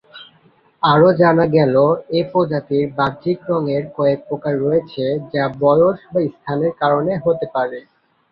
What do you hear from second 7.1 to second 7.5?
হতে